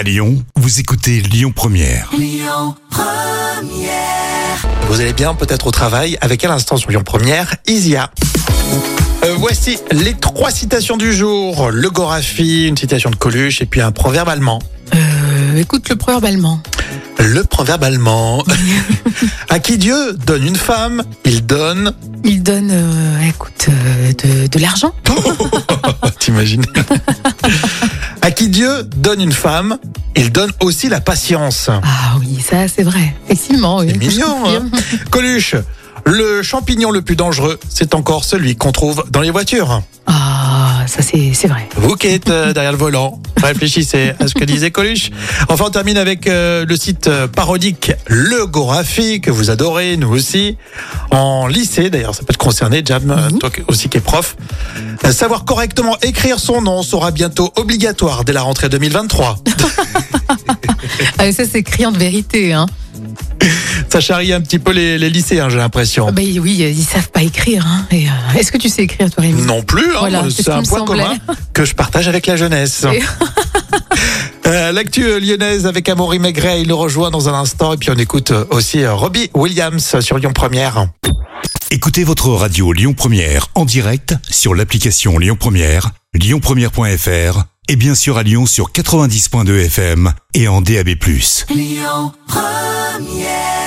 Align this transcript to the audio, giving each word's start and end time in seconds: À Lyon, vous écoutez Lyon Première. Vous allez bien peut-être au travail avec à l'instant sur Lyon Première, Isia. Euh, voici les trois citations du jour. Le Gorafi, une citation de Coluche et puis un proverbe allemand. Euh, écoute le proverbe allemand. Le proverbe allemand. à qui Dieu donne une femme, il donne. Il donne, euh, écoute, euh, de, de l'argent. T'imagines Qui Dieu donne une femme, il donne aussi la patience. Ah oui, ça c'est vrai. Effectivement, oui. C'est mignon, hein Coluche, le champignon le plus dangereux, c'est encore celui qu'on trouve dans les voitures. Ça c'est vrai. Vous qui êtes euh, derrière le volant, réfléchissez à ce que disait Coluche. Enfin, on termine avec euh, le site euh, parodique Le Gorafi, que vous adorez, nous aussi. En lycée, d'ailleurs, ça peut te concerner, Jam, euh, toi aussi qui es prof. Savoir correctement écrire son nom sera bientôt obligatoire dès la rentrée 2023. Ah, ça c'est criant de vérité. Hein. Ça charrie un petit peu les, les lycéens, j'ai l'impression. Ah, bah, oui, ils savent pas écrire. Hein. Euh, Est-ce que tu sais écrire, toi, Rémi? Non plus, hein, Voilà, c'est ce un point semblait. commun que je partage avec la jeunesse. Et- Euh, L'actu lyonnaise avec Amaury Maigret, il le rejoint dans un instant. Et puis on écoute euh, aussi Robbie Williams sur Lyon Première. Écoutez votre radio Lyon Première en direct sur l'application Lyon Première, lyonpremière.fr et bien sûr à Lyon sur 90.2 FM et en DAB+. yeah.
À 0.00 0.02
Lyon, 0.02 0.42
vous 0.56 0.80
écoutez 0.80 1.20
Lyon 1.20 1.52
Première. 1.54 2.10
Vous 4.88 4.98
allez 4.98 5.12
bien 5.12 5.34
peut-être 5.34 5.66
au 5.66 5.70
travail 5.70 6.16
avec 6.22 6.42
à 6.42 6.48
l'instant 6.48 6.78
sur 6.78 6.88
Lyon 6.90 7.02
Première, 7.04 7.56
Isia. 7.66 8.10
Euh, 9.26 9.34
voici 9.36 9.76
les 9.92 10.14
trois 10.14 10.50
citations 10.50 10.96
du 10.96 11.12
jour. 11.12 11.70
Le 11.70 11.90
Gorafi, 11.90 12.66
une 12.66 12.78
citation 12.78 13.10
de 13.10 13.16
Coluche 13.16 13.60
et 13.60 13.66
puis 13.66 13.82
un 13.82 13.92
proverbe 13.92 14.30
allemand. 14.30 14.60
Euh, 14.94 15.56
écoute 15.58 15.90
le 15.90 15.96
proverbe 15.96 16.24
allemand. 16.24 16.62
Le 17.18 17.44
proverbe 17.44 17.84
allemand. 17.84 18.42
à 19.50 19.58
qui 19.58 19.76
Dieu 19.76 20.14
donne 20.14 20.46
une 20.46 20.56
femme, 20.56 21.02
il 21.26 21.44
donne. 21.44 21.92
Il 22.24 22.42
donne, 22.42 22.70
euh, 22.70 23.28
écoute, 23.28 23.68
euh, 23.68 24.12
de, 24.14 24.46
de 24.46 24.58
l'argent. 24.60 24.94
T'imagines 26.20 26.64
Qui 28.40 28.48
Dieu 28.48 28.84
donne 28.84 29.20
une 29.20 29.32
femme, 29.32 29.76
il 30.16 30.32
donne 30.32 30.50
aussi 30.62 30.88
la 30.88 31.02
patience. 31.02 31.68
Ah 31.68 32.16
oui, 32.18 32.40
ça 32.40 32.68
c'est 32.68 32.82
vrai. 32.82 33.14
Effectivement, 33.26 33.80
oui. 33.80 33.88
C'est 33.90 33.98
mignon, 33.98 34.48
hein 34.48 34.70
Coluche, 35.10 35.56
le 36.06 36.42
champignon 36.42 36.90
le 36.90 37.02
plus 37.02 37.16
dangereux, 37.16 37.60
c'est 37.68 37.94
encore 37.94 38.24
celui 38.24 38.56
qu'on 38.56 38.72
trouve 38.72 39.04
dans 39.10 39.20
les 39.20 39.30
voitures. 39.30 39.82
Ça 40.90 41.02
c'est 41.02 41.46
vrai. 41.46 41.68
Vous 41.76 41.94
qui 41.94 42.08
êtes 42.08 42.30
euh, 42.30 42.52
derrière 42.52 42.72
le 42.72 42.78
volant, 42.78 43.20
réfléchissez 43.40 44.12
à 44.18 44.26
ce 44.26 44.34
que 44.34 44.42
disait 44.42 44.72
Coluche. 44.72 45.12
Enfin, 45.48 45.66
on 45.68 45.70
termine 45.70 45.96
avec 45.96 46.26
euh, 46.26 46.64
le 46.66 46.74
site 46.74 47.06
euh, 47.06 47.28
parodique 47.28 47.92
Le 48.08 48.44
Gorafi, 48.44 49.20
que 49.20 49.30
vous 49.30 49.50
adorez, 49.50 49.96
nous 49.96 50.08
aussi. 50.08 50.56
En 51.12 51.46
lycée, 51.46 51.90
d'ailleurs, 51.90 52.16
ça 52.16 52.24
peut 52.24 52.32
te 52.32 52.38
concerner, 52.38 52.82
Jam, 52.84 53.08
euh, 53.08 53.30
toi 53.38 53.50
aussi 53.68 53.88
qui 53.88 53.98
es 53.98 54.00
prof. 54.00 54.36
Savoir 55.12 55.44
correctement 55.44 55.96
écrire 56.02 56.40
son 56.40 56.60
nom 56.60 56.82
sera 56.82 57.12
bientôt 57.12 57.52
obligatoire 57.54 58.24
dès 58.24 58.32
la 58.32 58.42
rentrée 58.42 58.68
2023. 58.68 59.38
Ah, 61.18 61.30
ça 61.32 61.44
c'est 61.44 61.62
criant 61.62 61.92
de 61.92 61.98
vérité. 61.98 62.52
Hein. 62.54 62.66
Ça 63.88 64.00
charrie 64.00 64.32
un 64.32 64.40
petit 64.40 64.58
peu 64.58 64.72
les, 64.72 64.98
les 64.98 65.10
lycéens, 65.10 65.48
j'ai 65.48 65.56
l'impression. 65.58 66.06
Ah, 66.08 66.12
bah, 66.12 66.22
oui, 66.40 66.56
ils 66.58 66.84
savent 66.84 67.10
pas 67.10 67.22
écrire. 67.22 67.66
Hein. 67.66 67.86
Euh, 67.92 68.38
Est-ce 68.38 68.52
que 68.52 68.58
tu 68.58 68.68
sais 68.68 68.82
écrire, 68.82 69.10
toi, 69.10 69.22
Rémi? 69.22 69.42
Non 69.42 69.62
plus, 69.62 69.84
hein, 69.96 70.00
Voilà, 70.00 70.24
c'est 70.30 70.42
ce 70.44 70.50
un 70.50 70.62
point 70.62 70.78
semblait. 70.78 71.02
commun 71.02 71.18
que 71.52 71.64
je 71.64 71.74
partage 71.74 72.06
avec 72.08 72.26
la 72.26 72.36
jeunesse. 72.36 72.86
Et- 72.92 73.02
Euh, 74.46 74.72
L'actu 74.72 75.20
lyonnaise 75.20 75.66
avec 75.66 75.88
Amaury 75.88 76.18
Maigret, 76.18 76.62
il 76.62 76.66
le 76.68 76.74
rejoint 76.74 77.10
dans 77.12 77.28
un 77.28 77.34
instant. 77.34 77.72
Et 77.74 77.76
puis 77.76 77.90
on 77.90 77.94
écoute 77.96 78.32
euh, 78.32 78.44
aussi 78.50 78.84
Robbie 78.84 79.30
Williams 79.32 80.00
sur 80.00 80.18
Lyon 80.18 80.32
Première. 80.32 80.86
Écoutez 81.70 82.02
votre 82.02 82.30
radio 82.30 82.72
Lyon 82.72 82.92
Première 82.94 83.46
en 83.54 83.64
direct 83.64 84.16
sur 84.28 84.54
l'application 84.56 85.18
Lyon 85.18 85.36
Première, 85.38 85.90
lyonpremière.fr 86.14 87.44
et 87.68 87.76
bien 87.76 87.94
sûr 87.94 88.18
à 88.18 88.24
Lyon 88.24 88.44
sur 88.46 88.72
90.2 88.72 89.66
FM 89.66 90.12
et 90.34 90.48
en 90.48 90.60
DAB+. 90.62 90.96
yeah. 93.08 93.59